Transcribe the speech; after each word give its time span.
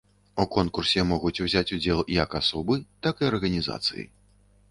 У 0.43 0.45
конкурсе 0.53 1.03
могуць 1.09 1.41
узяць 1.47 1.73
удзел 1.77 2.01
як 2.15 2.29
асобы, 2.41 2.79
так 3.07 3.15
і 3.25 3.27
арганізацыі. 3.31 4.07